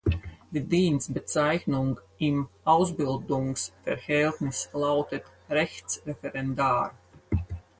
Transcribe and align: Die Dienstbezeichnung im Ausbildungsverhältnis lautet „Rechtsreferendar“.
Die 0.49 0.61
Dienstbezeichnung 0.63 1.99
im 2.17 2.47
Ausbildungsverhältnis 2.63 4.67
lautet 4.73 5.23
„Rechtsreferendar“. 5.47 6.95